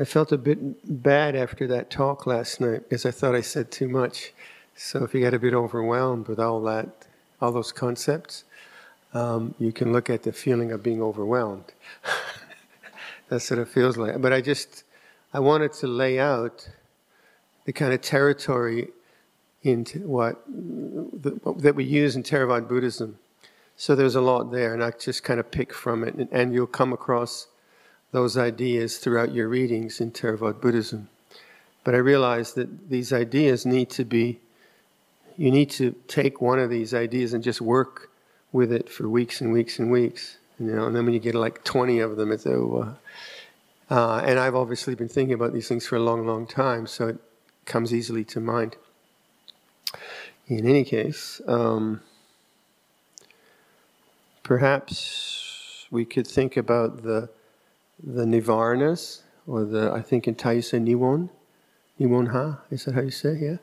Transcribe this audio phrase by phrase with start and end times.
[0.00, 3.70] I felt a bit bad after that talk last night because I thought I said
[3.70, 4.32] too much.
[4.74, 6.88] So if you get a bit overwhelmed with all that,
[7.38, 8.44] all those concepts,
[9.12, 11.74] um, you can look at the feeling of being overwhelmed.
[13.28, 14.22] That's what it feels like.
[14.22, 14.84] But I just,
[15.34, 16.66] I wanted to lay out
[17.66, 18.88] the kind of territory
[19.62, 23.18] into what the, that we use in Theravada Buddhism.
[23.76, 26.54] So there's a lot there, and I just kind of pick from it, and, and
[26.54, 27.48] you'll come across
[28.12, 31.08] those ideas throughout your readings in Theravada Buddhism.
[31.84, 34.40] But I realized that these ideas need to be,
[35.36, 38.10] you need to take one of these ideas and just work
[38.52, 40.36] with it for weeks and weeks and weeks.
[40.58, 42.96] You know, and then when you get like 20 of them, it's oh.
[43.90, 46.86] Uh, uh, and I've obviously been thinking about these things for a long, long time,
[46.86, 47.18] so it
[47.64, 48.76] comes easily to mind.
[50.46, 52.00] In any case, um,
[54.44, 57.30] perhaps we could think about the
[58.02, 61.30] the nivaranas, or the I think in Thai you say niwon,
[61.98, 62.60] niwon ha.
[62.70, 63.38] Is that how you say?
[63.40, 63.56] Yeah,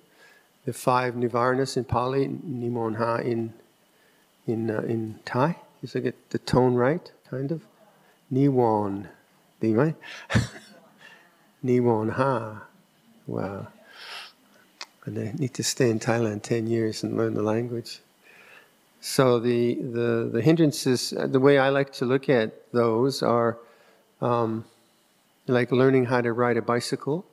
[0.65, 3.53] the five nivaranas in Pali, niwon ha in
[4.45, 5.57] in uh, in Thai.
[5.83, 7.11] Is I get the tone right?
[7.29, 7.61] Kind of.
[8.31, 9.07] Niwon,
[9.61, 9.95] right?
[11.65, 12.63] niwon ha.
[13.25, 13.67] Wow.
[15.05, 17.99] And I need to stay in Thailand 10 years and learn the language.
[18.99, 23.57] So the, the, the hindrances, uh, the way I like to look at those are
[24.21, 24.65] um,
[25.47, 27.25] like learning how to ride a bicycle.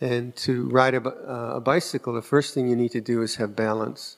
[0.00, 3.36] And to ride a, uh, a bicycle, the first thing you need to do is
[3.36, 4.16] have balance.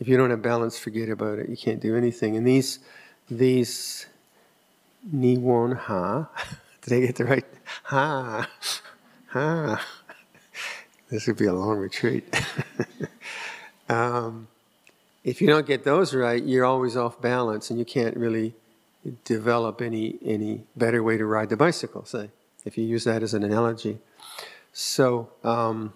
[0.00, 1.50] If you don't have balance, forget about it.
[1.50, 2.36] You can't do anything.
[2.36, 2.78] And these,
[3.30, 4.06] these
[5.14, 6.30] niwon ha,
[6.82, 7.44] did I get the right?
[7.84, 8.48] Ha,
[9.28, 9.86] ha.
[11.10, 12.24] This would be a long retreat.
[13.90, 14.48] um,
[15.24, 18.54] if you don't get those right, you're always off balance and you can't really
[19.24, 22.30] develop any, any better way to ride the bicycle, say,
[22.64, 23.98] if you use that as an analogy.
[24.72, 25.92] So, um,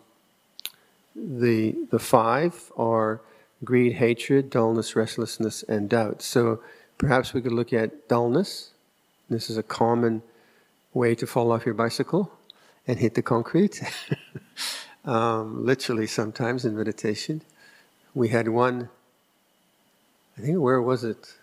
[1.14, 3.20] the, the five are
[3.64, 6.20] greed, hatred, dullness, restlessness, and doubt.
[6.20, 6.60] So,
[6.98, 8.72] perhaps we could look at dullness.
[9.31, 10.22] This is a common
[10.92, 12.32] way to fall off your bicycle
[12.86, 13.82] and hit the concrete.
[15.04, 17.42] um, literally sometimes in meditation.
[18.14, 18.88] We had one,
[20.36, 21.34] I think, where was it?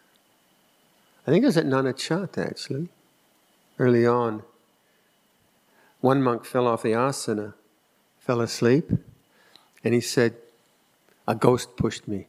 [1.26, 2.90] I think it was at Nanachat actually,
[3.80, 4.44] early on.
[6.02, 7.54] One monk fell off the asana,
[8.20, 8.92] fell asleep,
[9.86, 10.36] and he said,
[11.26, 12.28] A ghost pushed me.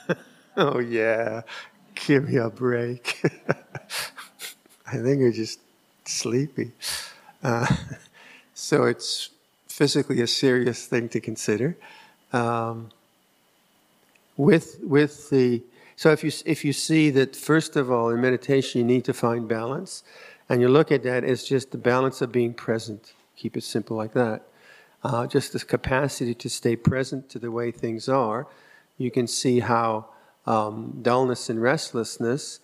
[0.56, 1.42] oh, yeah,
[1.94, 3.20] give me a break.
[4.86, 5.60] I think you're just
[6.06, 6.72] sleepy.
[7.42, 7.66] Uh,
[8.54, 9.28] so it's
[9.68, 11.76] physically a serious thing to consider.
[12.32, 12.88] Um,
[14.38, 15.62] with with the
[16.02, 19.14] so if you if you see that first of all in meditation you need to
[19.14, 20.02] find balance,
[20.48, 23.12] and you look at that as just the balance of being present.
[23.36, 24.42] Keep it simple like that.
[25.04, 28.48] Uh, just this capacity to stay present to the way things are.
[28.98, 30.08] You can see how
[30.44, 32.58] um, dullness and restlessness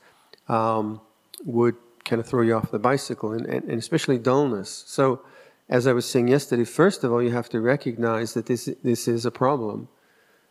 [0.48, 1.00] um,
[1.44, 4.82] would kind of throw you off the bicycle, and, and, and especially dullness.
[4.88, 5.20] So
[5.68, 9.06] as I was saying yesterday, first of all, you have to recognize that this, this
[9.06, 9.86] is a problem.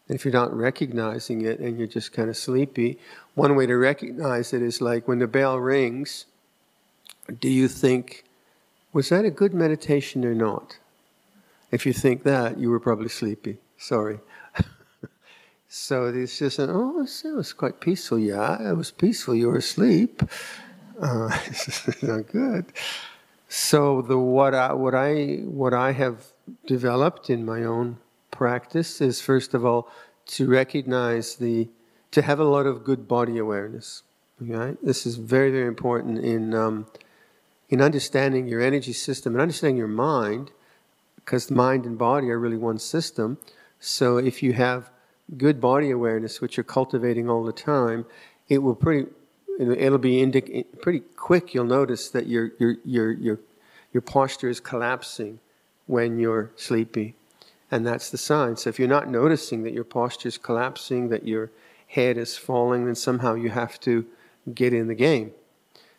[0.08, 2.98] And if you're not recognizing it and you're just kind of sleepy,
[3.36, 6.26] one way to recognize it is like when the bell rings,
[7.40, 8.24] do you think,
[8.94, 10.78] was that a good meditation or not?
[11.72, 13.58] If you think that, you were probably sleepy.
[13.78, 14.20] Sorry.
[15.68, 18.18] so it's just, an, oh, it was quite peaceful.
[18.18, 19.36] Yeah, it was peaceful.
[19.36, 20.24] You were asleep.
[21.00, 22.66] Uh, it's not good.
[23.50, 26.26] So the what I what I what I have
[26.66, 27.98] developed in my own
[28.32, 29.90] practice is first of all
[30.28, 31.70] to recognize the
[32.12, 34.04] to have a lot of good body awareness.
[34.40, 34.78] Right?
[34.84, 36.88] This is very very important in um,
[37.70, 40.52] in understanding your energy system and understanding your mind,
[41.16, 43.38] because mind and body are really one system.
[43.80, 44.90] So if you have
[45.38, 48.06] good body awareness, which you're cultivating all the time,
[48.48, 49.10] it will pretty
[49.60, 51.54] it'll be indi- pretty quick.
[51.54, 53.40] You'll notice that your your your your
[53.92, 55.40] your posture is collapsing
[55.88, 57.16] when you're sleepy,
[57.72, 58.56] and that's the sign.
[58.56, 61.52] So if you're not noticing that your posture is collapsing, that your
[61.88, 64.06] head is falling, then somehow you have to
[64.54, 65.32] get in the game.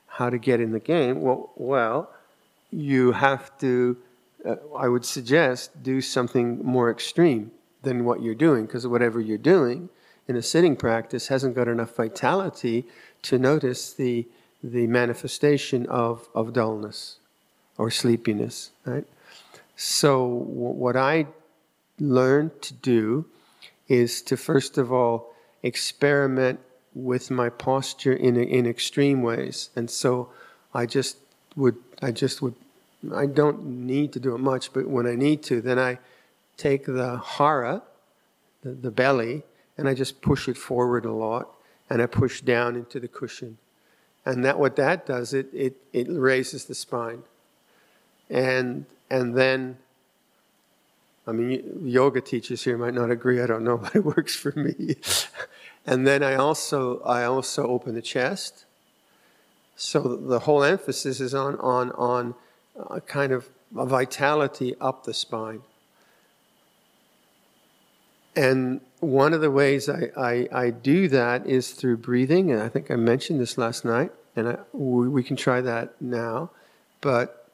[0.07, 1.21] How to get in the game?
[1.21, 2.11] Well, well,
[2.71, 3.97] you have to.
[4.45, 7.51] Uh, I would suggest do something more extreme
[7.83, 9.89] than what you're doing, because whatever you're doing
[10.27, 12.85] in a sitting practice hasn't got enough vitality
[13.23, 14.27] to notice the,
[14.63, 17.17] the manifestation of, of dullness
[17.79, 19.07] or sleepiness, right?
[19.77, 21.27] So, what I
[22.01, 23.27] learned to do
[23.89, 26.61] is to first of all experiment
[26.95, 29.71] with my posture in, in extreme ways.
[29.77, 30.31] And so
[30.75, 31.17] I just
[31.57, 32.55] would, I just would
[33.15, 35.99] I don't need to do it much, but when I need to, then I
[36.57, 37.83] take the hara,
[38.63, 39.45] the, the belly,
[39.77, 41.55] and I just push it forward a lot,
[41.89, 43.59] and I push down into the cushion.
[44.27, 47.23] And that what that does, it, it, it raises the spine.
[48.29, 49.79] And, and then,
[51.29, 54.53] I mean, yoga teachers here might not agree, I don't know, but it works for
[54.53, 54.97] me.
[55.87, 58.65] and then I also, I also open the chest.
[59.77, 62.35] So the whole emphasis is on, on, on
[62.91, 65.61] a kind of a vitality up the spine.
[68.35, 72.69] And one of the ways I, I, I, do that is through breathing, and I
[72.69, 76.51] think I mentioned this last night, and I, we, we, can try that now.
[77.01, 77.51] But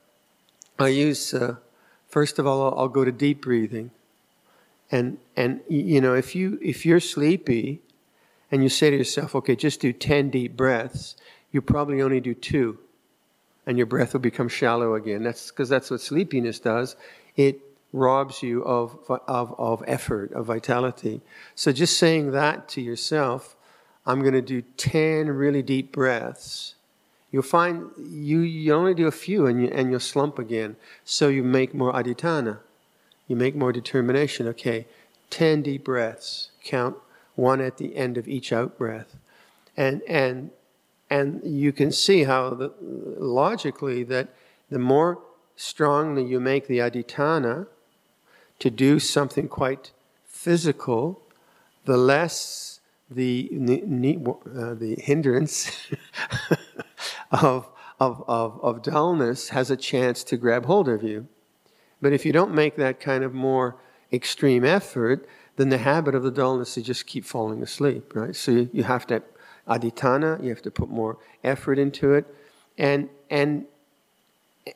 [0.78, 1.56] I use, uh,
[2.14, 3.90] first of all, I'll, go to deep breathing,
[4.88, 7.80] and and you know if you if you're sleepy,
[8.52, 11.16] and you say to yourself, okay, just do ten deep breaths,
[11.50, 12.78] you probably only do two,
[13.66, 15.24] and your breath will become shallow again.
[15.24, 16.94] That's because that's what sleepiness does.
[17.34, 17.60] It
[17.92, 21.20] robs you of, of, of effort, of vitality.
[21.56, 23.56] So just saying that to yourself,
[24.06, 26.74] I'm going to do 10 really deep breaths.
[27.34, 30.76] You'll find you, you only do a few and, you, and you'll slump again.
[31.04, 32.60] So you make more adhitthana.
[33.26, 34.46] You make more determination.
[34.46, 34.86] Okay,
[35.30, 36.50] 10 deep breaths.
[36.62, 36.94] Count
[37.34, 39.16] one at the end of each out breath.
[39.76, 40.52] And, and,
[41.10, 44.28] and you can see how the, logically that
[44.70, 45.18] the more
[45.56, 47.66] strongly you make the adhitthana
[48.60, 49.90] to do something quite
[50.24, 51.20] physical,
[51.84, 52.78] the less
[53.10, 55.90] the, uh, the hindrance
[57.42, 57.68] of,
[58.00, 61.28] of, of, of dullness has a chance to grab hold of you.
[62.00, 63.76] But if you don't make that kind of more
[64.12, 65.26] extreme effort,
[65.56, 68.34] then the habit of the dullness is just keep falling asleep, right?
[68.36, 69.22] So you, you have to
[69.68, 72.26] adhitthana, you have to put more effort into it,
[72.76, 73.64] and and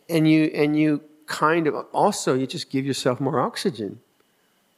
[0.09, 4.01] and you and you kind of also you just give yourself more oxygen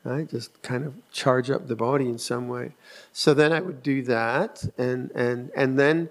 [0.03, 2.73] right just kind of charge up the body in some way
[3.12, 6.09] so then i would do that and and and then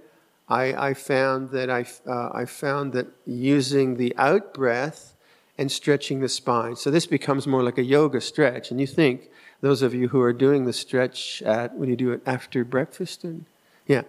[0.49, 5.13] i i found that i uh, i found that using the out breath
[5.57, 9.29] and stretching the spine so this becomes more like a yoga stretch and you think
[9.61, 13.23] those of you who are doing the stretch at when you do it after breakfast
[13.23, 13.45] and
[13.87, 14.03] yeah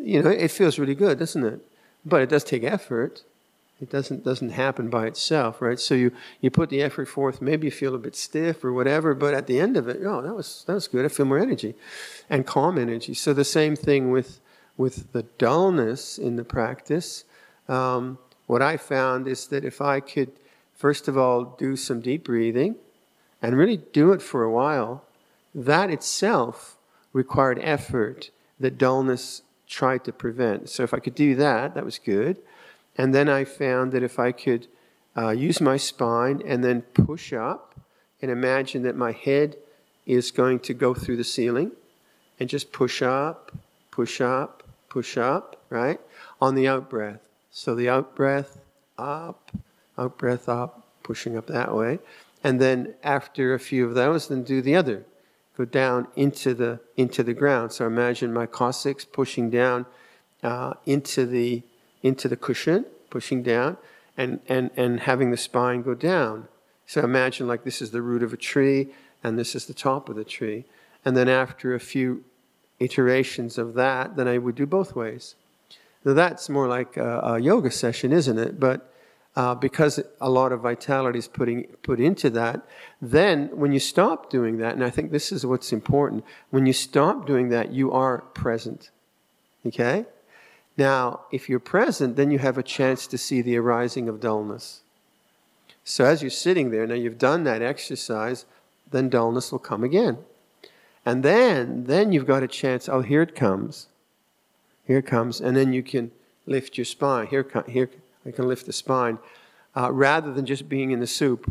[0.00, 1.60] you know it feels really good doesn't it
[2.04, 3.22] but it does take effort
[3.80, 5.78] it doesn't doesn't happen by itself, right?
[5.78, 9.14] So you, you put the effort forth, maybe you feel a bit stiff or whatever,
[9.14, 11.04] but at the end of it, oh, that was that was good.
[11.04, 11.74] I feel more energy
[12.28, 13.14] and calm energy.
[13.14, 14.40] So the same thing with
[14.78, 17.24] with the dullness in the practice.
[17.68, 20.30] Um, what I found is that if I could,
[20.74, 22.76] first of all, do some deep breathing
[23.42, 25.04] and really do it for a while,
[25.54, 26.78] that itself
[27.12, 30.70] required effort that dullness tried to prevent.
[30.70, 32.38] So if I could do that, that was good.
[32.96, 34.66] And then I found that if I could
[35.16, 37.78] uh, use my spine and then push up
[38.22, 39.56] and imagine that my head
[40.06, 41.72] is going to go through the ceiling
[42.40, 43.52] and just push up,
[43.90, 46.00] push up, push up, right?
[46.40, 47.20] On the out breath.
[47.50, 48.58] So the out breath,
[48.96, 49.50] up,
[49.96, 51.98] out breath, up, pushing up that way.
[52.44, 55.04] And then after a few of those, then do the other.
[55.56, 57.72] Go down into the into the ground.
[57.72, 59.86] So imagine my coccyx pushing down
[60.42, 61.62] uh, into the
[62.02, 63.76] into the cushion, pushing down,
[64.16, 66.48] and, and, and having the spine go down.
[66.86, 68.88] So imagine like this is the root of a tree,
[69.22, 70.64] and this is the top of the tree.
[71.04, 72.24] And then after a few
[72.80, 75.34] iterations of that, then I would do both ways.
[76.04, 78.60] Now that's more like a, a yoga session, isn't it?
[78.60, 78.92] But
[79.36, 82.62] uh, because a lot of vitality is putting put into that,
[83.00, 86.72] then when you stop doing that, and I think this is what's important, when you
[86.72, 88.90] stop doing that, you are present.
[89.66, 90.06] Okay?
[90.76, 94.80] Now, if you're present, then you have a chance to see the arising of dullness.
[95.84, 98.44] So as you're sitting there, now you've done that exercise,
[98.90, 100.18] then dullness will come again.
[101.08, 103.86] And then, then you've got a chance, oh, here it comes.
[104.84, 105.40] Here it comes.
[105.40, 106.10] And then you can
[106.44, 107.28] lift your spine.
[107.28, 107.88] Here, here
[108.26, 109.18] I can lift the spine.
[109.74, 111.50] Uh, rather than just being in the soup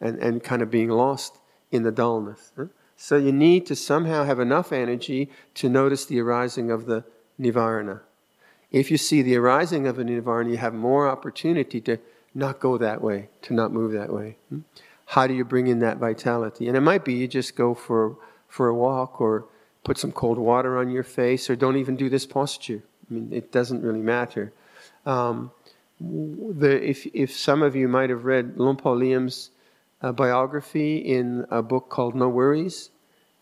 [0.00, 1.38] and, and kind of being lost
[1.70, 2.50] in the dullness.
[2.56, 2.64] Huh?
[2.96, 7.04] So you need to somehow have enough energy to notice the arising of the
[7.40, 8.00] nivarana.
[8.72, 11.98] If you see the arising of a nivarana, you have more opportunity to
[12.34, 14.38] not go that way, to not move that way.
[14.48, 14.62] Hmm?
[15.06, 16.66] How do you bring in that vitality?
[16.66, 18.16] And it might be you just go for,
[18.48, 19.44] for a walk or
[19.84, 22.82] put some cold water on your face or don't even do this posture.
[23.08, 24.52] I mean, it doesn't really matter.
[25.06, 25.50] Um,
[26.00, 29.50] the, if, if some of you might have read Por Liem's
[30.02, 32.90] uh, biography in a book called No Worries,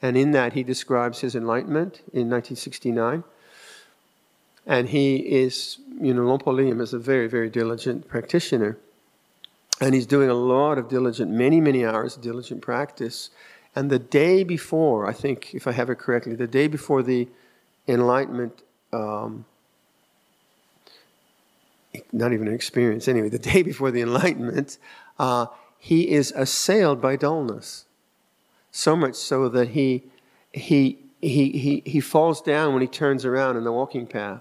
[0.00, 3.24] and in that he describes his enlightenment in 1969.
[4.66, 8.78] And he is, you know, Por Liam is a very, very diligent practitioner.
[9.80, 13.30] And he's doing a lot of diligent, many, many hours of diligent practice.
[13.76, 17.28] And the day before, I think, if I have it correctly, the day before the
[17.86, 19.44] enlightenment, um,
[22.10, 24.78] not even an experience, anyway, the day before the enlightenment,
[25.18, 25.46] uh,
[25.78, 27.84] he is assailed by dullness.
[28.72, 30.04] So much so that he,
[30.52, 34.40] he, he, he, he falls down when he turns around in the walking path.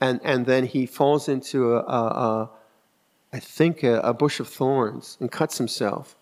[0.00, 2.50] And, and then he falls into a, a, a
[3.32, 6.16] I think, a, a, bush of thorns and cuts himself.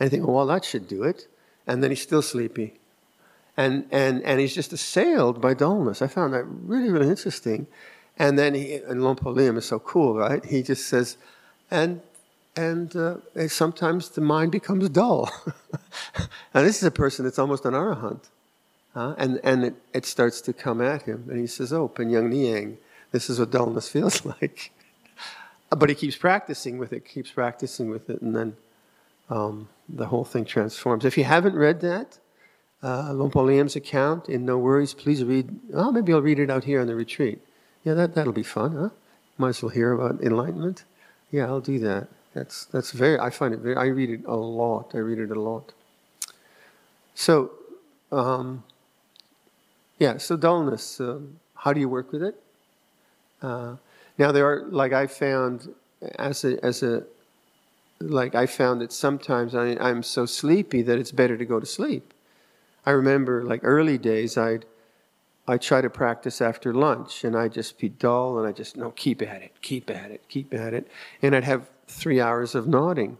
[0.00, 1.28] And I think, well, that should do it.
[1.66, 2.74] And then he's still sleepy.
[3.56, 6.00] And, and, and he's just assailed by dullness.
[6.00, 7.66] I found that really, really interesting.
[8.18, 10.44] And then he, and Por is so cool, right?
[10.44, 11.16] He just says,
[11.70, 12.00] and
[12.56, 13.16] and uh,
[13.48, 15.30] sometimes the mind becomes dull.
[16.54, 18.24] and this is a person that's almost an arahant.
[18.94, 21.26] Uh, and and it, it, starts to come at him.
[21.30, 22.76] And he says, Oh, Penyang Niang,
[23.12, 24.72] this is what dullness feels like.
[25.70, 28.56] but he keeps practicing with it, keeps practicing with it, and then
[29.30, 31.04] um, the whole thing transforms.
[31.04, 32.18] If you haven't read that,
[32.82, 35.58] uh, Liem's account in No Worries, please read.
[35.74, 37.40] Oh, maybe I'll read it out here on the retreat.
[37.84, 38.88] Yeah, that, that'll be fun, huh?
[39.38, 40.84] Might as well hear about enlightenment.
[41.30, 42.08] Yeah, I'll do that.
[42.34, 44.92] That's, that's very, I find it very, I read it a lot.
[44.94, 45.72] I read it a lot.
[47.14, 47.50] So,
[48.12, 48.64] um,
[49.98, 52.40] yeah, so dullness, um, how do you work with it?
[53.42, 53.76] Uh,
[54.16, 55.74] now there are, like I found,
[56.18, 57.04] as a, as a,
[58.00, 61.66] like I found that sometimes I, I'm so sleepy that it's better to go to
[61.66, 62.14] sleep.
[62.86, 64.64] I remember like early days, I'd,
[65.46, 68.90] I try to practice after lunch and I'd just be dull and I just, no,
[68.92, 70.88] keep at it, keep at it, keep at it.
[71.20, 73.18] And I'd have three hours of nodding.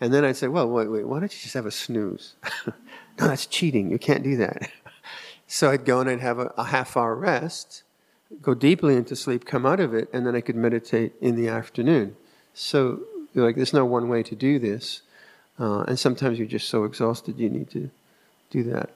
[0.00, 2.34] And then I'd say, well, wait, wait, why don't you just have a snooze?
[2.66, 2.72] no,
[3.16, 3.90] that's cheating.
[3.90, 4.70] You can't do that.
[5.46, 7.82] so I'd go and I'd have a, a, half hour rest,
[8.40, 11.48] go deeply into sleep, come out of it, and then I could meditate in the
[11.48, 12.16] afternoon.
[12.54, 13.00] So,
[13.34, 15.02] like, there's no one way to do this.
[15.60, 17.90] Uh, and sometimes you're just so exhausted you need to
[18.50, 18.90] do that.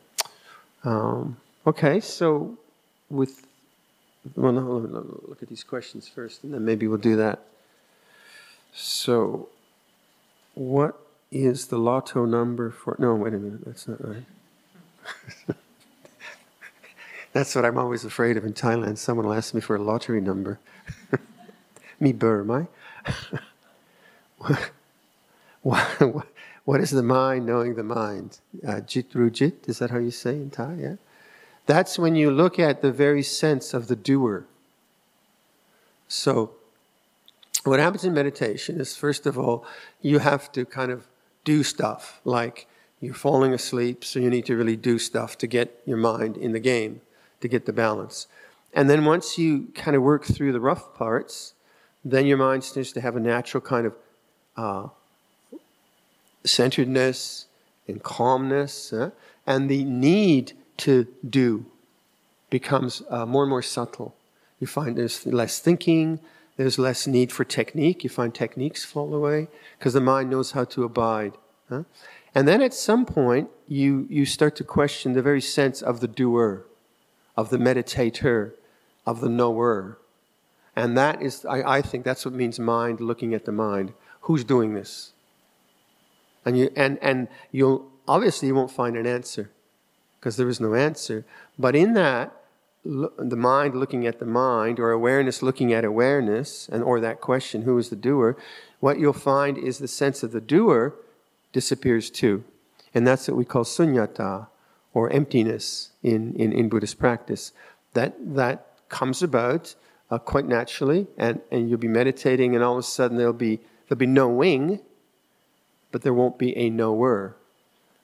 [0.85, 1.37] Um,
[1.67, 2.57] okay, so
[3.11, 3.47] with,
[4.37, 4.63] well, no,
[5.29, 7.41] look at these questions first, and then maybe we'll do that.
[8.73, 9.49] So,
[10.55, 10.99] what
[11.31, 12.97] is the lotto number for?
[12.99, 14.25] No, wait a minute, that's not right.
[17.33, 18.99] that's what I'm always afraid of in Thailand.
[18.99, 20.59] Someone will ask me for a lottery number.
[22.01, 22.67] me bur, my.
[25.63, 26.27] what,
[26.65, 28.39] what is the mind knowing the mind?
[28.67, 30.77] Uh, jit rujit, is that how you say in Thai?
[30.81, 30.97] Yeah.
[31.67, 34.47] That's when you look at the very sense of the doer.
[36.09, 36.53] So,
[37.65, 39.65] what happens in meditation is, first of all,
[40.01, 41.07] you have to kind of
[41.45, 42.21] do stuff.
[42.25, 42.67] Like
[43.01, 46.53] you're falling asleep, so you need to really do stuff to get your mind in
[46.53, 47.01] the game,
[47.41, 48.27] to get the balance.
[48.75, 51.55] And then once you kind of work through the rough parts,
[52.05, 53.95] then your mind starts to have a natural kind of
[54.57, 54.89] uh,
[56.45, 57.47] centeredness
[57.89, 59.11] and calmness, uh,
[59.47, 61.65] and the need to do
[62.51, 64.15] becomes uh, more and more subtle.
[64.61, 66.21] You find there's less thinking,
[66.57, 68.05] there's less need for technique.
[68.05, 71.33] You find techniques fall away because the mind knows how to abide.
[71.69, 71.85] Huh?
[72.35, 76.09] And then at some point, you, you start to question the very sense of the
[76.09, 76.65] doer,
[77.37, 78.53] of the meditator,
[79.07, 79.99] of the knower.
[80.75, 83.93] And that is, I, I think that's what means mind looking at the mind.
[84.23, 85.13] Who's doing this?
[86.45, 89.51] And, you, and, and you'll, obviously, you won't find an answer
[90.19, 91.25] because there is no answer.
[91.59, 92.33] But in that,
[92.85, 97.63] the mind looking at the mind or awareness looking at awareness and or that question
[97.63, 98.37] who is the doer
[98.81, 100.93] what you'll find is the sense of the doer
[101.53, 102.43] disappears too
[102.93, 104.49] and that's what we call sunyata
[104.95, 107.53] or emptiness in, in, in buddhist practice
[107.93, 109.77] that that comes about
[110.11, 113.61] uh, quite naturally and, and you'll be meditating and all of a sudden there'll be
[113.93, 114.81] there'll be knowing
[115.91, 117.37] but there won't be a knower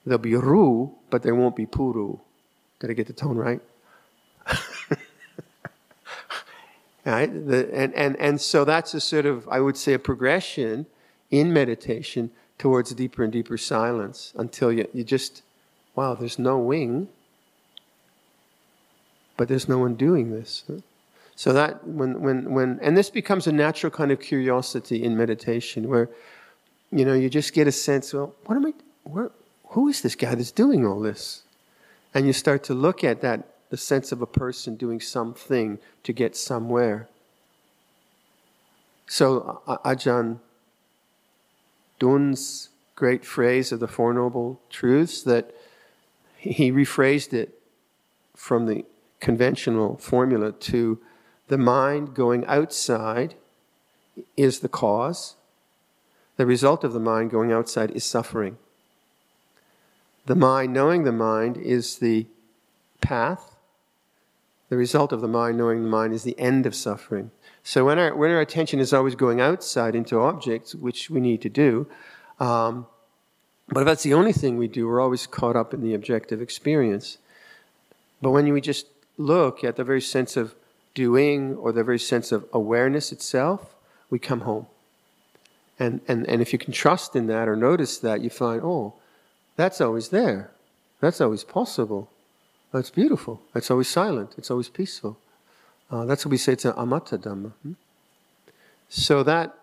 [0.05, 2.19] there'll be ru but there won't be puru
[2.77, 3.61] got to get the tone right
[7.05, 7.47] right?
[7.47, 10.85] The, and, and, and so that's a sort of, I would say, a progression
[11.31, 15.41] in meditation towards deeper and deeper silence until you, you just,
[15.95, 17.07] wow, there's no wing,
[19.37, 20.63] but there's no one doing this.
[21.39, 25.87] So that when, when, when, and this becomes a natural kind of curiosity in meditation
[25.87, 26.09] where,
[26.91, 28.73] you know, you just get a sense, well, what am I,
[29.05, 29.31] where,
[29.67, 31.43] who is this guy that's doing all this?
[32.13, 36.11] And you start to look at that the sense of a person doing something to
[36.11, 37.07] get somewhere.
[39.07, 40.39] So Ajahn
[41.99, 45.55] Dun's great phrase of the Four Noble Truths that
[46.35, 47.57] he rephrased it
[48.35, 48.83] from the
[49.21, 50.99] conventional formula to
[51.49, 53.35] the mind going outside
[54.35, 55.35] is the cause
[56.39, 58.57] the result of the mind going outside is suffering.
[60.25, 62.27] The mind knowing the mind is the
[63.01, 63.57] path.
[64.69, 67.31] The result of the mind knowing the mind is the end of suffering.
[67.61, 71.41] So when our, when our attention is always going outside into objects, which we need
[71.41, 71.87] to do,
[72.39, 72.87] um,
[73.67, 76.41] but if that's the only thing we do, we're always caught up in the objective
[76.41, 77.17] experience.
[78.21, 78.87] But when we just
[79.17, 80.55] look at the very sense of
[80.93, 83.75] doing or the very sense of awareness itself,
[84.09, 84.67] we come home.
[85.79, 88.93] And, and, and if you can trust in that or notice that, you find, oh,
[89.55, 90.51] that's always there.
[90.99, 92.09] That's always possible.
[92.71, 93.41] That's beautiful.
[93.55, 94.33] It's always silent.
[94.37, 95.17] It's always peaceful.
[95.89, 97.51] Uh, that's what we say to Amata Dhamma.
[97.63, 97.73] Hmm?
[98.89, 99.55] So that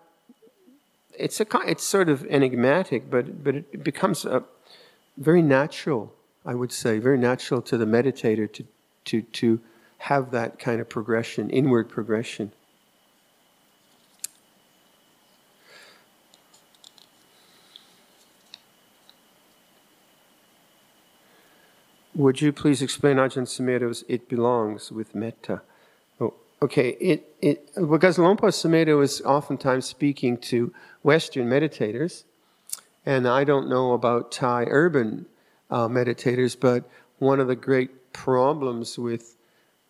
[1.17, 4.43] it's a it's sort of enigmatic, but but it becomes a
[5.17, 6.13] very natural.
[6.45, 8.65] I would say very natural to the meditator to
[9.05, 9.59] to to
[9.97, 12.51] have that kind of progression, inward progression.
[22.17, 25.61] Would you please explain Ajahn Sumedho's It Belongs with Metta?
[26.19, 30.73] Oh, okay, it, it, because Lompa Sumedho is oftentimes speaking to
[31.03, 32.23] Western meditators,
[33.05, 35.27] and I don't know about Thai urban
[35.69, 36.89] uh, meditators, but
[37.19, 39.36] one of the great problems with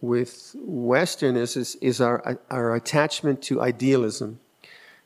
[0.01, 4.39] with Westerners is, is our, our attachment to idealism.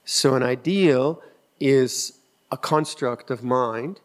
[0.03, 1.21] So, an ideal
[1.60, 2.13] is
[2.51, 4.00] a construct of mind,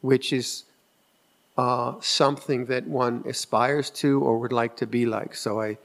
[0.00, 0.64] which is
[1.56, 5.34] uh, something that one aspires to or would like to be like.
[5.34, 5.78] So I,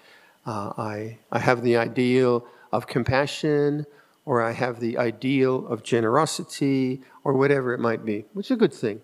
[0.45, 3.85] uh, I, I have the ideal of compassion,
[4.25, 8.55] or I have the ideal of generosity, or whatever it might be, which is a
[8.55, 9.01] good thing.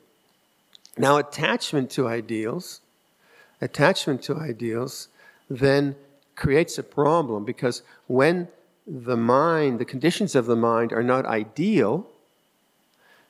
[0.98, 2.82] Now, attachment to ideals,
[3.64, 5.08] attachment to ideals,
[5.50, 5.96] then
[6.36, 8.48] creates a problem because when
[8.86, 12.06] the mind, the conditions of the mind are not ideal,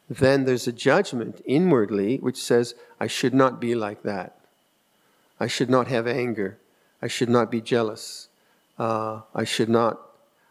[0.10, 4.36] then there's a judgment inwardly which says, I should not be like that.
[5.40, 6.58] I should not have anger.
[7.02, 8.30] I should not be jealous.
[8.80, 10.02] Uh, I should not,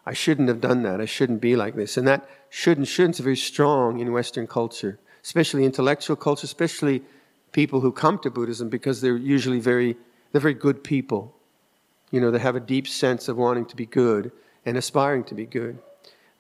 [0.07, 1.01] I shouldn't have done that.
[1.01, 1.97] I shouldn't be like this.
[1.97, 7.03] And that should and shouldn't is very strong in Western culture, especially intellectual culture, especially
[7.53, 9.97] people who come to Buddhism because they're usually very,
[10.33, 11.35] they're very good people.
[12.11, 14.33] You know, they have a deep sense of wanting to be good
[14.67, 15.79] and aspiring to be good.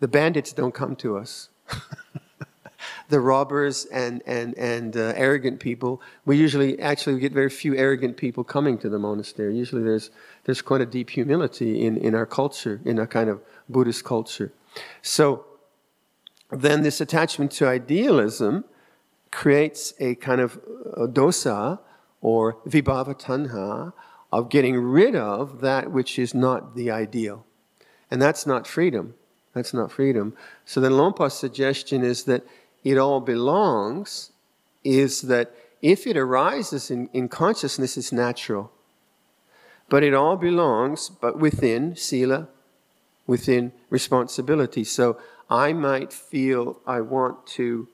[0.01, 1.49] The bandits don't come to us.
[3.09, 8.17] the robbers and, and, and uh, arrogant people, we usually actually get very few arrogant
[8.17, 9.57] people coming to the monastery.
[9.57, 10.11] Usually there's,
[10.45, 14.53] there's quite a deep humility in, in our culture, in a kind of Buddhist culture.
[15.03, 15.45] So
[16.51, 18.65] then this attachment to idealism
[19.33, 20.61] creates a kind of
[20.97, 21.81] uh, dosa
[22.21, 23.93] or vibhava tanha
[24.31, 27.45] of getting rid of that which is not the ideal.
[28.11, 29.15] And that's not freedom.
[29.55, 30.37] That's not freedom.
[30.65, 32.45] So then Lompa's suggestion is that
[32.85, 34.31] it all belongs
[34.85, 38.71] is that if it arises in, in consciousness, it's natural.
[39.89, 42.49] But it all belongs, but within sila,
[43.27, 44.85] within responsibility.
[44.85, 45.19] So
[45.51, 47.89] I might feel I want to,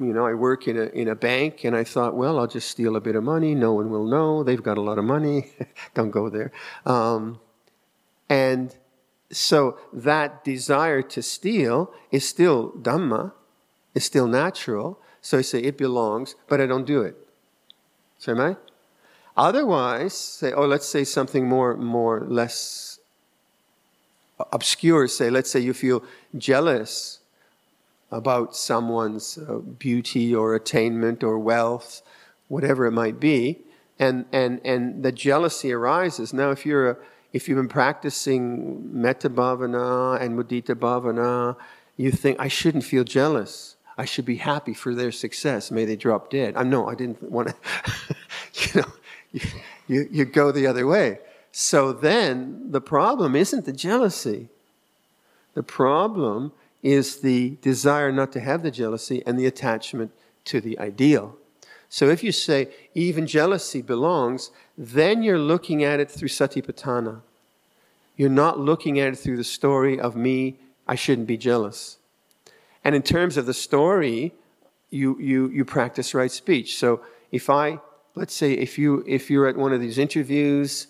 [0.00, 2.68] you know, I work in a, in a bank and I thought, well, I'll just
[2.70, 3.54] steal a bit of money.
[3.54, 4.42] No one will know.
[4.42, 5.50] They've got a lot of money.
[5.94, 6.52] Don't go there.
[6.86, 7.38] Um,
[8.28, 8.74] and
[9.30, 13.32] so that desire to steal is still Dhamma,
[13.94, 14.98] is still natural.
[15.20, 17.14] So I say it belongs, but I don't do it.
[18.18, 18.56] So am I?
[19.36, 22.98] Otherwise, say, oh, let's say something more, more less
[24.52, 25.06] obscure.
[25.08, 26.02] Say, let's say you feel
[26.36, 27.19] jealous
[28.10, 32.02] about someone's uh, beauty or attainment or wealth,
[32.48, 33.58] whatever it might be,
[33.98, 36.32] and and and the jealousy arises.
[36.32, 36.96] Now, if you're a,
[37.32, 41.56] if you've been practicing metta bhavana and mudita bhavana,
[41.96, 43.76] you think I shouldn't feel jealous.
[43.96, 45.70] I should be happy for their success.
[45.70, 46.56] May they drop dead.
[46.56, 47.54] I know I didn't want to,
[48.54, 48.92] you know,
[49.32, 49.40] you,
[49.86, 51.18] you, you go the other way.
[51.52, 54.48] So then the problem isn't the jealousy.
[55.54, 60.12] The problem is the desire not to have the jealousy and the attachment
[60.44, 61.36] to the ideal.
[61.88, 67.20] So if you say even jealousy belongs, then you're looking at it through satipatthana.
[68.16, 71.98] You're not looking at it through the story of me, I shouldn't be jealous.
[72.84, 74.32] And in terms of the story,
[74.90, 76.78] you, you, you practice right speech.
[76.78, 77.80] So if I,
[78.14, 80.86] let's say, if, you, if you're at one of these interviews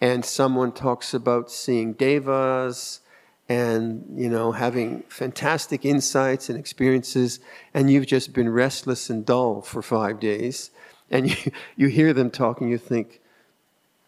[0.00, 3.00] and someone talks about seeing devas
[3.48, 7.40] and, you know, having fantastic insights and experiences,
[7.72, 10.70] and you've just been restless and dull for five days,
[11.10, 13.20] and you, you hear them talking, you think,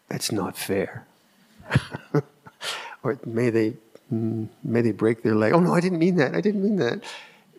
[0.09, 1.07] that's not fair.
[3.03, 3.73] or may they
[4.11, 5.53] mm, may they break their leg.
[5.53, 6.35] Oh no, I didn't mean that.
[6.35, 7.03] I didn't mean that.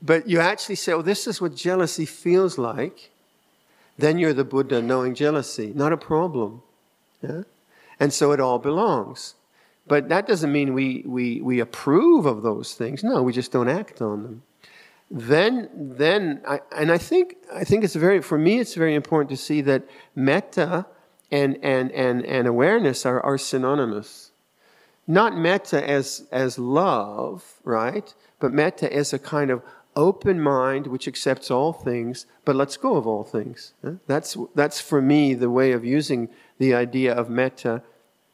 [0.03, 3.11] But you actually say, oh, this is what jealousy feels like.
[3.97, 5.73] Then you're the Buddha knowing jealousy.
[5.75, 6.63] Not a problem.
[7.23, 7.43] Yeah?
[8.01, 9.35] And so it all belongs.
[9.87, 13.03] But that doesn't mean we, we, we approve of those things.
[13.03, 14.43] No, we just don't act on them.
[15.11, 19.31] Then, then I, and I think, I think it's very, for me, it's very important
[19.31, 19.83] to see that
[20.15, 20.87] metta
[21.31, 24.31] and, and, and, and awareness are, are synonymous.
[25.07, 28.15] Not metta as, as love, right?
[28.39, 29.63] But metta as a kind of
[29.95, 33.75] open mind which accepts all things, but lets go of all things.
[34.07, 37.83] That's, that's for me the way of using the idea of metta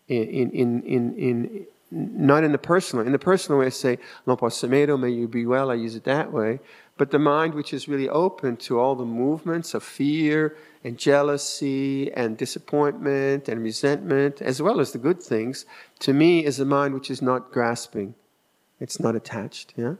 [0.08, 3.06] in, in, in, in, not in the personal.
[3.06, 6.04] In the personal way, I say, Lompa Sumedho, may you be well, I use it
[6.04, 6.60] that way.
[6.96, 12.12] But the mind which is really open to all the movements of fear and jealousy
[12.12, 15.64] and disappointment and resentment, as well as the good things,
[16.00, 18.14] to me is a mind which is not grasping.
[18.80, 19.94] It's not attached, yeah?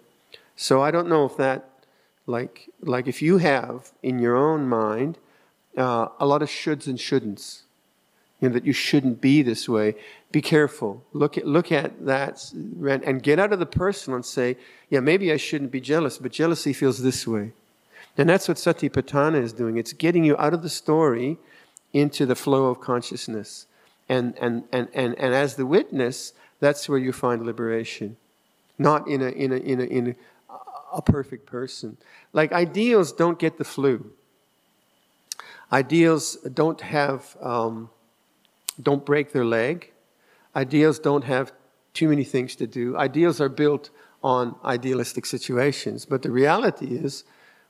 [0.57, 1.71] So I don't know if that,
[2.27, 5.19] like, like if you have in your own mind
[5.77, 7.63] uh, a lot of shoulds and shouldn'ts,
[8.41, 9.95] you know, that you shouldn't be this way.
[10.31, 11.03] Be careful.
[11.13, 14.57] Look at, look at that and get out of the personal and say,
[14.91, 17.53] yeah, maybe I shouldn't be jealous, but jealousy feels this way.
[18.17, 19.77] And that's what Satipatthana is doing.
[19.77, 21.39] It's getting you out of the story
[21.93, 23.67] into the flow of consciousness.
[24.09, 28.17] And, and, and, and, and as the witness, that's where you find liberation.
[28.79, 30.17] Not in a, in a, in a, in
[30.51, 30.55] a,
[30.95, 31.97] a perfect person.
[32.33, 34.11] Like ideals don't get the flu.
[35.73, 37.91] Ideals don't have um,
[38.81, 39.93] don't break their leg.
[40.55, 41.53] Ideals don't have
[41.95, 42.97] too many things to do.
[42.97, 43.91] Ideals are built
[44.23, 46.05] on idealistic situations.
[46.05, 47.25] But the reality is,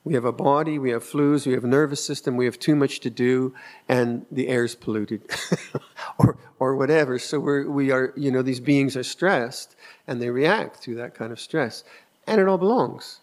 [0.04, 2.74] we have a body, we have flus, we have a nervous system, we have too
[2.74, 3.54] much to do,
[3.88, 5.22] and the air is polluted,
[6.18, 7.18] or, or whatever.
[7.18, 11.14] So we're, we are, you know, these beings are stressed, and they react to that
[11.14, 11.84] kind of stress.
[12.26, 13.20] And it all belongs.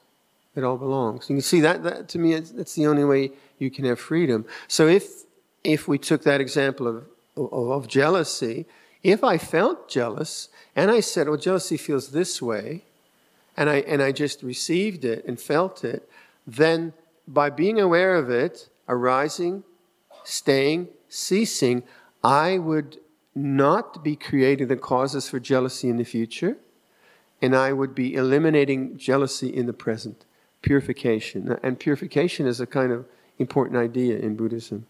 [0.56, 1.30] It all belongs.
[1.30, 4.00] You can see that, that to me, it's that's the only way you can have
[4.00, 4.46] freedom.
[4.68, 5.24] So if,
[5.64, 8.66] if we took that example of of jealousy,
[9.04, 12.84] if I felt jealous and I said, well, jealousy feels this way,"
[13.56, 16.10] and I and I just received it and felt it,
[16.48, 16.94] then
[17.28, 19.64] by being aware of it, arising,
[20.24, 21.84] staying, ceasing,
[22.24, 23.00] I would
[23.34, 26.58] not be creating the causes for jealousy in the future,
[27.42, 30.26] and I would be eliminating jealousy in the present.
[30.62, 31.60] Purification.
[31.62, 33.06] And purification is a kind of
[33.38, 34.88] important idea in Buddhism.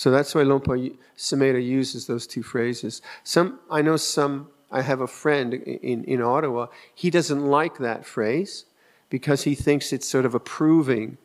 [0.00, 3.02] So that's why Lompa Sumedho uses those two phrases.
[3.22, 8.06] Some, I know some, I have a friend in, in Ottawa, he doesn't like that
[8.06, 8.64] phrase
[9.10, 11.18] because he thinks it's sort of approving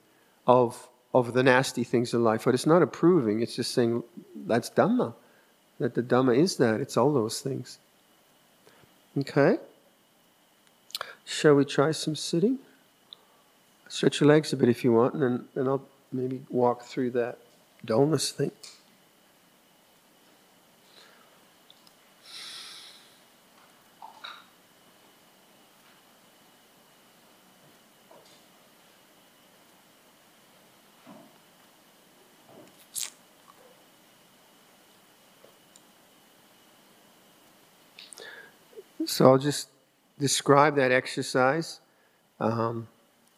[0.45, 2.43] of, of the nasty things in life.
[2.43, 4.03] But it's not approving, it's just saying
[4.45, 5.13] that's Dhamma.
[5.79, 7.79] That the Dhamma is that, it's all those things.
[9.17, 9.57] Okay?
[11.23, 12.59] Shall we try some sitting?
[13.88, 17.11] Stretch your legs a bit if you want, and then, then I'll maybe walk through
[17.11, 17.38] that
[17.85, 18.51] dullness thing.
[39.05, 39.69] So I'll just
[40.19, 41.79] describe that exercise,
[42.39, 42.87] um,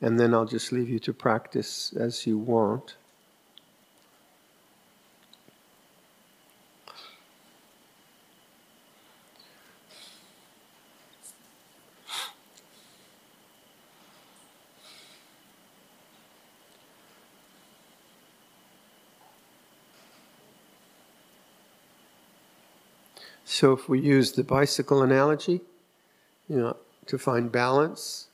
[0.02, 2.96] and then I'll just leave you to practice as you want.
[23.58, 25.62] So if we use the bicycle analogy,
[26.48, 28.28] you know, to find balance,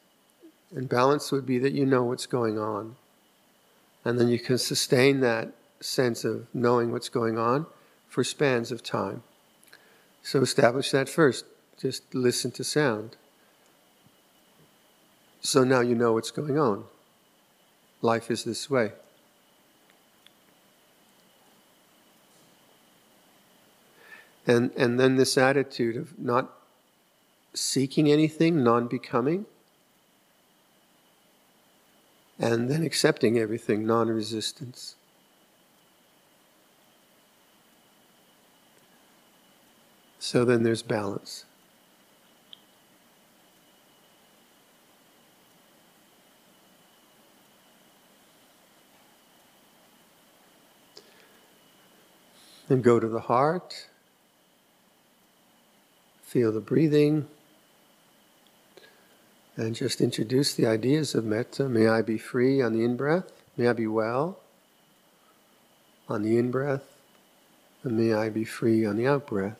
[0.76, 2.98] and balance would be that you know what's going on.
[4.04, 7.68] And then you can sustain that sense of knowing what's going on
[8.10, 9.24] for spans of time.
[10.24, 11.46] So establish that first.
[11.80, 13.16] Just listen to sound.
[15.40, 16.84] So now you know what's going on.
[18.02, 18.92] Life is this way.
[24.46, 26.52] And, and then this attitude of not
[27.54, 29.46] seeking anything, non becoming,
[32.40, 34.96] and then accepting everything, non resistance.
[40.20, 41.46] So then there's balance.
[52.68, 53.90] Then go to the heart.
[56.34, 57.28] Feel the breathing.
[59.56, 61.70] And just introduce the ideas of metta.
[61.70, 63.32] May I be free on the in breath.
[63.56, 64.40] May I be well
[66.10, 66.98] on the in breath.
[67.84, 69.60] And may I be free on the out breath.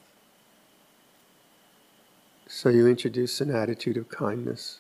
[2.48, 4.80] So you introduce an attitude of kindness.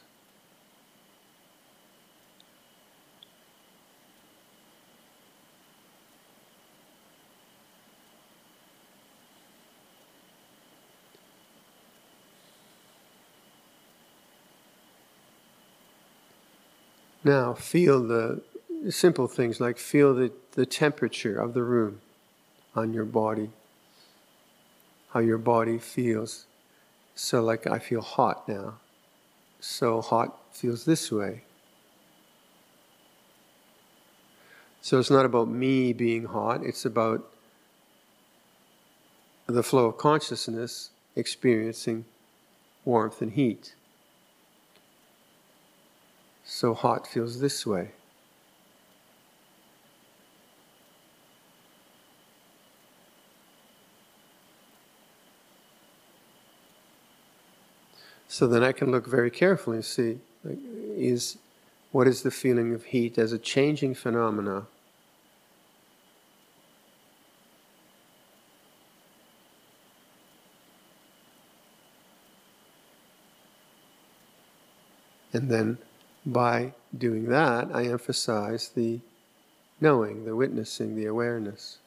[17.23, 18.41] Now feel the
[18.89, 22.01] simple things like feel the, the temperature of the room
[22.75, 23.49] on your body,
[25.11, 26.45] how your body feels.
[27.15, 28.79] So, like I feel hot now.
[29.59, 31.43] So, hot feels this way.
[34.81, 37.29] So, it's not about me being hot, it's about
[39.45, 42.05] the flow of consciousness experiencing
[42.83, 43.75] warmth and heat.
[46.45, 47.91] So hot feels this way.
[58.27, 60.57] So then I can look very carefully and see like,
[60.97, 61.37] is
[61.91, 64.65] what is the feeling of heat as a changing phenomena
[75.31, 75.77] and then
[76.25, 78.99] by doing that, I emphasize the
[79.81, 81.79] knowing, the witnessing, the awareness.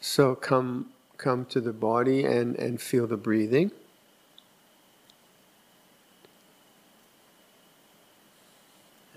[0.00, 3.70] So come come to the body and, and feel the breathing.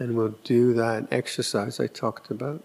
[0.01, 2.63] And we'll do that exercise I talked about.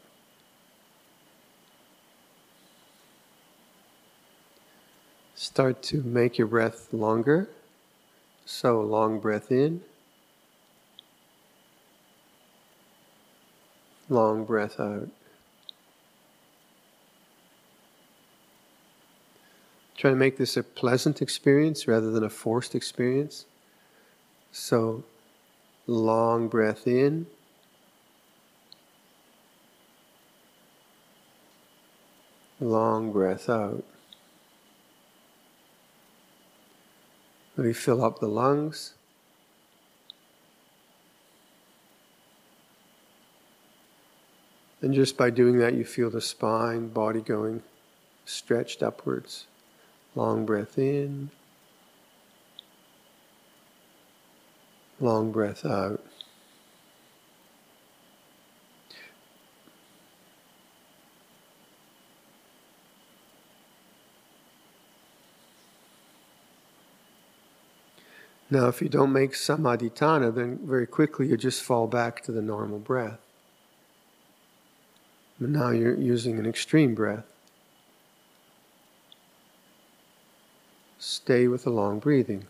[5.35, 7.51] Start to make your breath longer.
[8.47, 9.83] So, long breath in,
[14.09, 15.11] long breath out.
[19.95, 23.45] Try to make this a pleasant experience rather than a forced experience.
[24.53, 25.05] So,
[25.87, 27.27] Long breath in.
[32.61, 33.85] Long breath out.
[37.57, 38.95] We fill up the lungs.
[44.83, 47.63] And just by doing that, you feel the spine, body going
[48.25, 49.47] stretched upwards.
[50.15, 51.31] Long breath in.
[54.99, 56.03] Long breath out.
[68.49, 72.43] Now, if you don't make samadhitthana, then very quickly you just fall back to the
[72.43, 73.19] normal breath.
[75.41, 77.25] But now you're using an extreme breath.
[80.99, 82.47] Stay with the long breathing.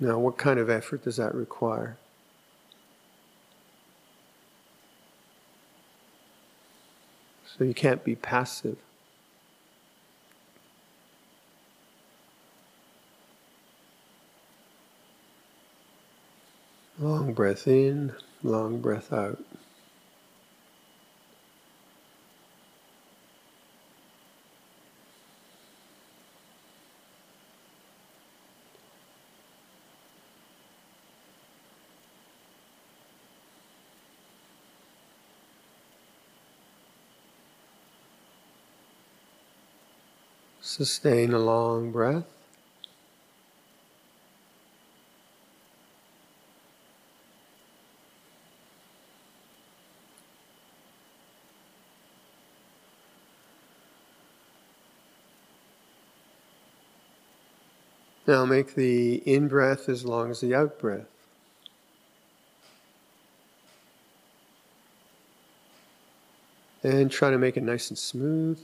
[0.00, 1.96] Now, what kind of effort does that require?
[7.56, 8.76] So you can't be passive.
[17.00, 19.42] Long breath in, long breath out.
[40.78, 42.22] Sustain a long breath.
[58.28, 61.08] Now make the in breath as long as the out breath.
[66.84, 68.60] And try to make it nice and smooth.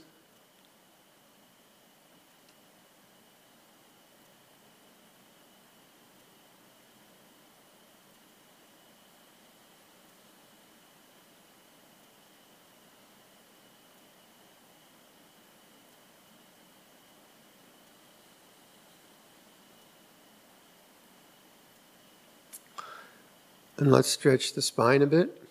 [23.85, 25.43] And let's stretch the spine a bit.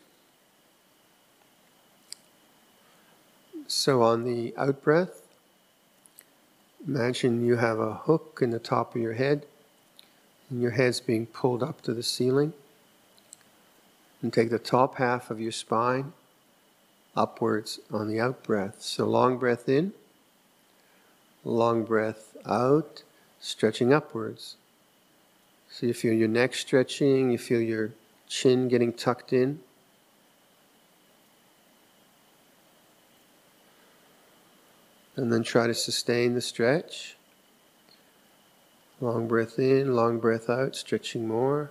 [3.68, 5.23] So on the out breath,
[6.85, 9.47] imagine you have a hook in the top of your head,
[10.51, 12.55] and your head's being pulled up to the ceiling.
[14.20, 16.12] And take the top half of your spine
[17.14, 18.83] upwards on the out breath.
[18.83, 19.92] So long breath in,
[21.44, 23.05] long breath out,
[23.38, 24.57] stretching upwards.
[25.70, 27.92] So you feel your neck stretching, you feel your
[28.35, 29.61] chin getting tucked in.
[35.14, 37.16] And then try to sustain the stretch.
[39.01, 41.70] Long breath in, long breath out, stretching more.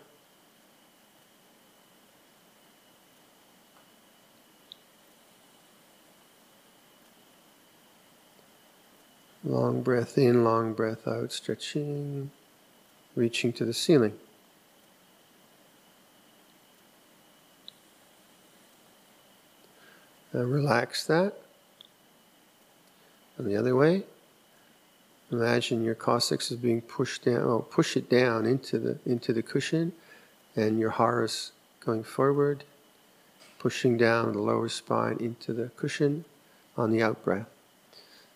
[9.44, 12.32] Long breath in, long breath out, stretching,
[13.18, 14.18] reaching to the ceiling.
[20.34, 21.34] Now relax that.
[23.38, 24.04] And the other way,
[25.32, 29.42] imagine your coccyx is being pushed down, oh, push it down into the, into the
[29.42, 29.94] cushion,
[30.56, 31.28] and your hara
[31.80, 32.64] going forward,
[33.60, 36.26] pushing down the lower spine into the cushion
[36.78, 37.48] on the out breath.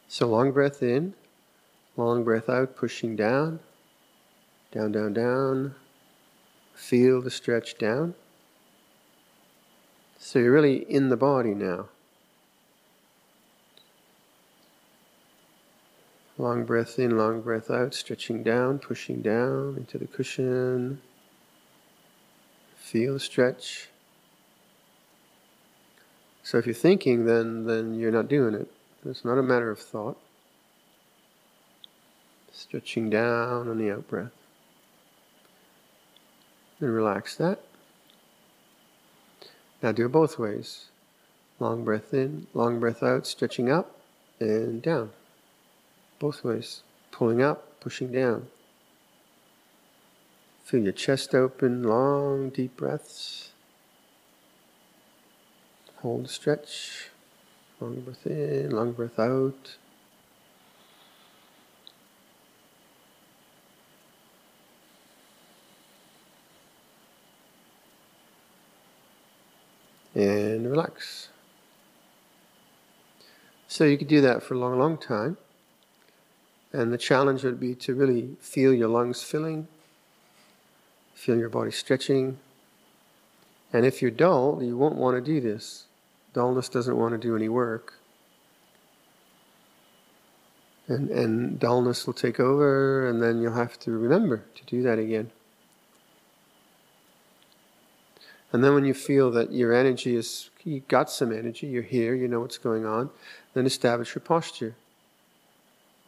[0.08, 1.14] So long breath in,
[1.96, 3.60] long breath out, pushing down,
[4.72, 5.76] down, down, down.
[6.74, 8.14] Feel the stretch down.
[10.20, 11.90] So you're really in the body now.
[16.38, 21.02] Long breath in, long breath out, stretching down, pushing down into the cushion.
[22.76, 23.90] Feel the stretch.
[26.44, 28.72] So if you're thinking, then then you're not doing it.
[29.06, 30.18] It's not a matter of thought.
[32.52, 34.32] Stretching down on the out breath.
[36.80, 37.67] And relax that.
[39.82, 40.86] Now do it both ways.
[41.60, 44.00] Long breath in, long breath out, stretching up
[44.40, 45.12] and down.
[46.20, 46.82] Both ways.
[47.12, 48.48] Pulling up, pushing down.
[50.64, 53.52] Feel your chest open, long, deep breaths.
[56.02, 57.10] Hold stretch.
[57.80, 59.78] Long breath in, long breath out.
[70.18, 71.30] And relax.
[73.68, 75.38] So you could do that for a long, long time.
[76.74, 79.68] And the challenge would be to really feel your lungs filling,
[81.14, 82.40] feel your body stretching.
[83.72, 85.86] And if you're dull, you won't want to do this.
[86.34, 87.94] Dullness doesn't want to do any work.
[90.88, 94.98] And, and dullness will take over, and then you'll have to remember to do that
[94.98, 95.30] again.
[98.52, 102.16] And then when you feel that your energy is, you got some energy, you're here,
[102.16, 103.10] you know what's going on,
[103.54, 104.76] then establish your posture.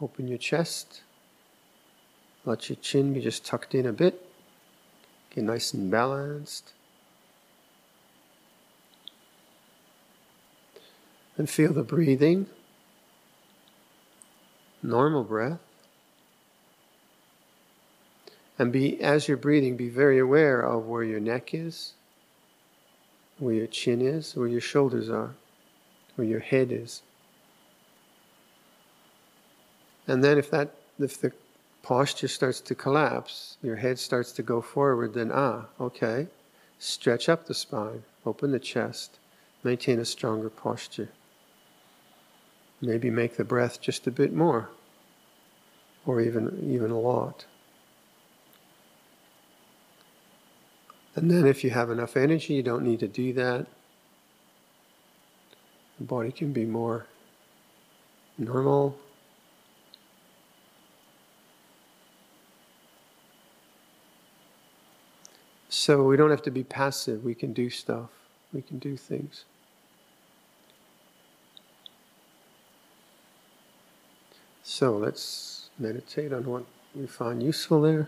[0.02, 1.02] Open your chest.
[2.46, 4.26] Let your chin be just tucked in a bit.
[5.36, 6.74] Get nice and balanced.
[11.38, 12.48] And feel the breathing.
[14.82, 15.60] Normal breath.
[18.58, 21.94] And be as you're breathing, be very aware of where your neck is,
[23.40, 25.32] where your chin is, where your shoulders are,
[26.16, 27.02] where your head is.
[30.08, 31.32] And then if that if the
[31.82, 36.28] posture starts to collapse, your head starts to go forward, then ah, okay.
[36.78, 39.20] Stretch up the spine, open the chest,
[39.64, 41.10] maintain a stronger posture.
[42.82, 44.70] Maybe make the breath just a bit more,
[46.06, 47.46] or even, even a lot.
[51.20, 53.68] And then, if you have enough energy, you don't need to do that.
[55.98, 57.08] The body can be more
[58.38, 58.98] normal.
[65.68, 68.12] So, we don't have to be passive, we can do stuff,
[68.54, 69.44] we can do things.
[74.64, 76.64] So let's meditate on what
[76.96, 78.08] we find useful there.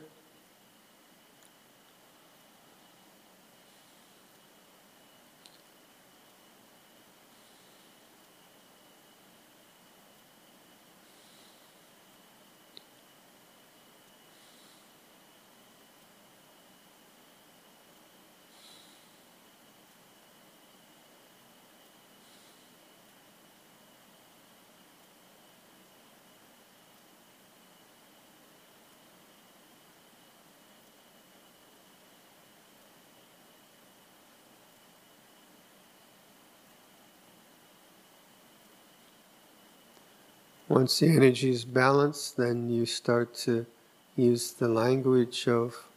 [40.72, 43.66] Once the energy is balanced, then you start to
[44.16, 45.90] use the language of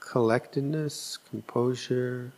[0.00, 2.32] collectedness, composure.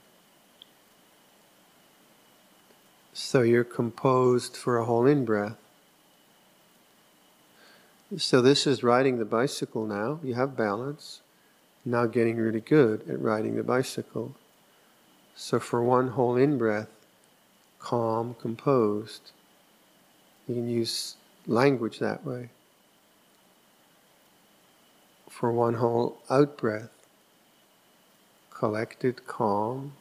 [3.12, 5.56] So you're composed for a whole in breath.
[8.16, 10.18] So this is riding the bicycle now.
[10.24, 11.20] You have balance.
[11.84, 14.34] Now getting really good at riding the bicycle.
[15.36, 16.90] So for one whole in breath,
[17.78, 19.30] calm, composed,
[20.48, 21.14] you can use
[21.46, 22.50] language that way.
[25.28, 26.90] For one whole out breath,
[28.50, 29.92] collected, calm.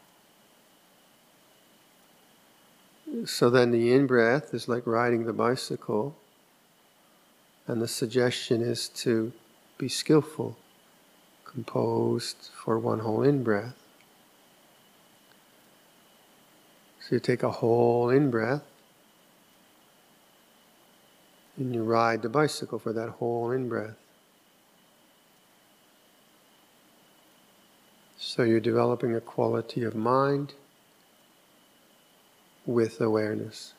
[3.25, 6.15] So then the in breath is like riding the bicycle,
[7.67, 9.31] and the suggestion is to
[9.77, 10.57] be skillful,
[11.45, 13.75] composed for one whole in breath.
[17.01, 18.68] So you take a whole in breath,
[21.59, 23.97] and you ride the bicycle for that whole in breath.
[28.17, 30.53] So you're developing a quality of mind
[32.65, 33.73] with awareness.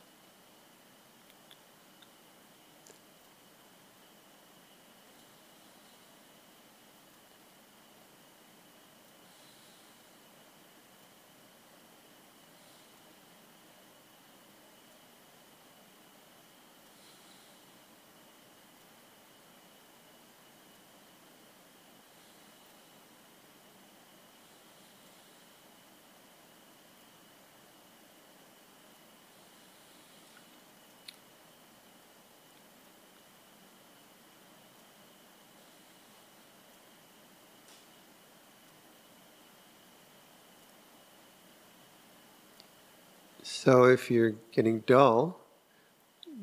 [43.62, 45.38] So if you're getting dull,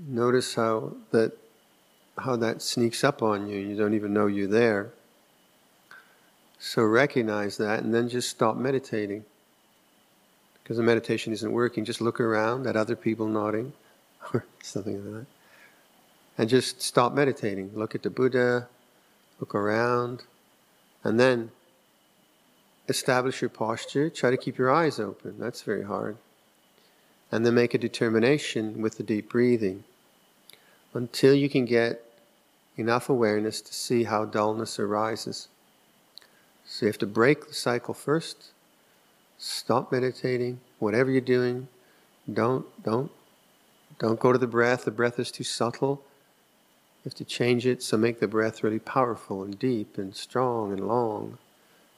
[0.08, 1.32] notice how that
[2.16, 3.58] how that sneaks up on you.
[3.58, 4.92] You don't even know you're there.
[6.60, 9.26] So recognize that and then just stop meditating.
[10.62, 13.74] Because the meditation isn't working, just look around at other people nodding
[14.32, 15.28] or something like that.
[16.38, 17.72] And just stop meditating.
[17.74, 18.68] Look at the Buddha,
[19.40, 20.22] look around,
[21.04, 21.50] and then
[22.88, 24.08] establish your posture.
[24.12, 25.40] Try to keep your eyes open.
[25.40, 26.18] That's very hard
[27.32, 29.84] and then make a determination with the deep breathing
[30.94, 32.04] until you can get
[32.78, 35.48] enough awareness to see how dullness arises.
[36.66, 38.52] So you have to break the cycle first.
[39.38, 40.60] Stop meditating.
[40.80, 41.68] Whatever you're doing,
[42.32, 43.12] don't don't
[44.00, 44.86] don't go to the breath.
[44.86, 46.04] The breath is too subtle.
[47.04, 50.72] You have to change it so make the breath really powerful and deep and strong
[50.72, 51.38] and long.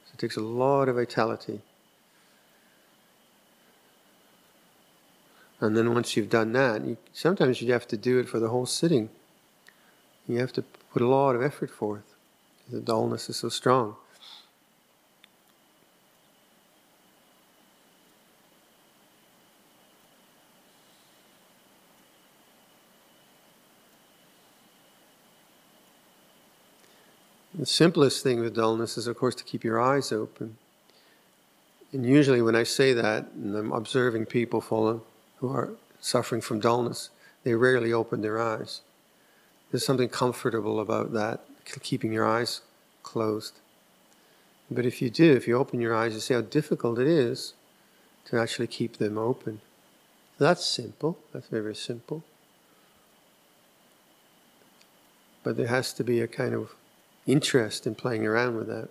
[0.06, 1.60] So it takes a lot of vitality.
[5.60, 8.48] And then once you've done that, you, sometimes you have to do it for the
[8.48, 9.10] whole sitting.
[10.26, 12.14] You have to put a lot of effort forth.
[12.70, 13.96] The dullness is so strong.
[27.52, 30.56] The simplest thing with dullness is, of course, to keep your eyes open.
[31.92, 35.02] And usually, when I say that, and I'm observing people falling
[35.40, 35.70] who are
[36.00, 37.10] suffering from dullness,
[37.44, 38.82] they rarely open their eyes.
[39.70, 41.40] There's something comfortable about that,
[41.82, 42.60] keeping your eyes
[43.02, 43.54] closed.
[44.70, 47.54] But if you do, if you open your eyes, you see how difficult it is
[48.26, 49.60] to actually keep them open.
[50.38, 51.18] That's simple.
[51.32, 52.22] That's very, very simple.
[55.42, 56.74] But there has to be a kind of
[57.26, 58.88] interest in playing around with that.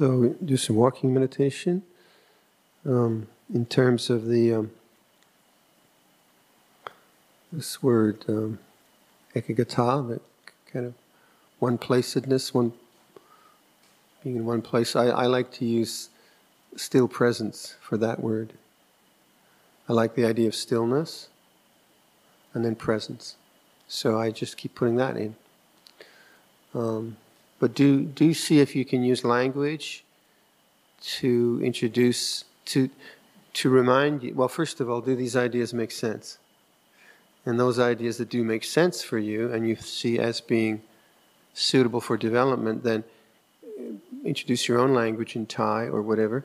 [0.00, 1.82] So do some walking meditation
[2.86, 4.70] um, in terms of the um,
[7.52, 8.60] this word um,
[9.36, 10.22] ekaggata, that
[10.72, 10.94] kind of
[11.58, 12.72] one placedness, one
[14.24, 14.96] being in one place.
[14.96, 16.08] I, I like to use
[16.76, 18.54] still presence for that word.
[19.86, 21.28] I like the idea of stillness
[22.54, 23.36] and then presence.
[23.86, 25.36] So I just keep putting that in.
[26.74, 27.18] Um,
[27.60, 30.02] but do do see if you can use language
[31.02, 32.90] to introduce to
[33.52, 34.34] to remind you.
[34.34, 36.38] Well, first of all, do these ideas make sense?
[37.46, 40.82] And those ideas that do make sense for you, and you see as being
[41.54, 43.04] suitable for development, then
[44.24, 46.44] introduce your own language in Thai or whatever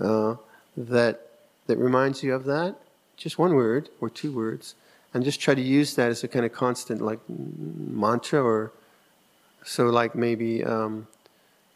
[0.00, 0.36] uh,
[0.76, 1.30] that
[1.66, 2.76] that reminds you of that.
[3.16, 4.74] Just one word or two words,
[5.12, 8.72] and just try to use that as a kind of constant, like mantra or
[9.66, 9.86] so.
[9.86, 11.06] Like maybe, um,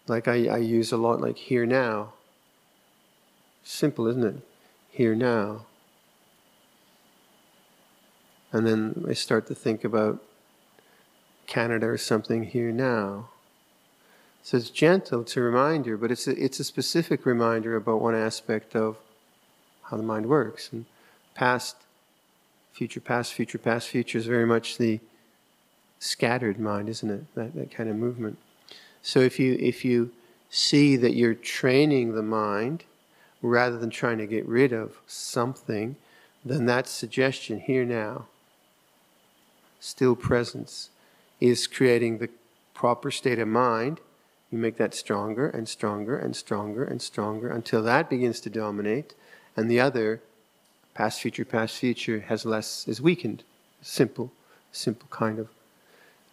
[0.07, 2.15] like I, I use a lot, like here now.
[3.63, 4.37] Simple, isn't it?
[4.91, 5.67] Here now.
[8.53, 10.23] And then I start to think about
[11.47, 13.29] Canada or something here now.
[14.43, 18.15] So it's gentle, it's a reminder, but it's a, it's a specific reminder about one
[18.15, 18.97] aspect of
[19.85, 20.71] how the mind works.
[20.73, 20.87] And
[21.35, 21.77] past,
[22.73, 25.01] future, past, future, past, future is very much the
[26.01, 27.35] scattered mind, isn't it?
[27.37, 28.39] That, that kind of movement.
[29.03, 30.11] So if you if you
[30.51, 32.83] see that you're training the mind
[33.41, 35.95] rather than trying to get rid of something,
[36.45, 38.27] then that suggestion here now,
[39.79, 40.91] still presence,
[41.41, 42.29] is creating the
[42.75, 44.01] proper state of mind
[44.51, 49.15] you make that stronger and stronger and stronger and stronger until that begins to dominate,
[49.57, 50.21] and the other,
[50.95, 53.45] past, future, past, future, has less, is weakened.
[53.81, 54.33] Simple,
[54.73, 55.49] simple kind of.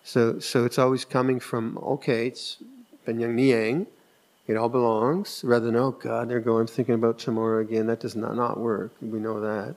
[0.08, 2.60] So, so it's always coming from, okay, it's
[3.06, 3.88] Benyang Niang,
[4.48, 7.88] it all belongs, rather than, oh God, there go, I'm thinking about tomorrow again.
[7.88, 8.94] That does not, not work.
[9.02, 9.76] We know that.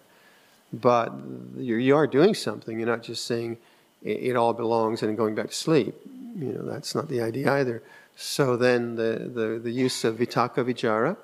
[0.72, 1.12] But
[1.57, 2.78] you're, you are doing something.
[2.78, 3.57] You're not just saying
[4.05, 5.97] it, it all belongs and going back to sleep.
[6.39, 7.83] You know, that's not the idea either.
[8.14, 11.16] So then the, the, the use of vitakka vicara,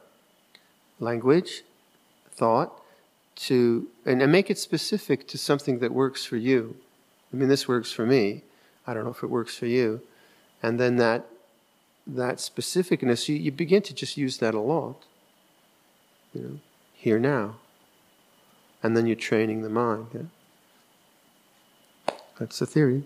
[0.99, 1.63] language,
[2.33, 2.83] thought,
[3.37, 6.75] to and, and make it specific to something that works for you.
[7.33, 8.43] I mean, this works for me.
[8.87, 10.01] I don't know if it works for you.
[10.63, 11.27] And then that
[12.07, 15.03] that specificness, you, you begin to just use that a lot.
[16.33, 16.61] You know,
[16.95, 17.57] here now.
[18.83, 20.07] And then you're training the mind.
[20.15, 22.15] Yeah?
[22.39, 23.05] That's the theory.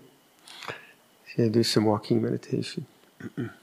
[1.37, 2.85] Yeah, do some walking meditation.